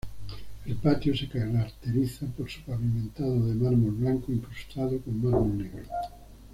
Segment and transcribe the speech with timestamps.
[0.65, 5.83] El patio se caracteriza por su pavimentado de mármol blanco incrustado con mármol negro.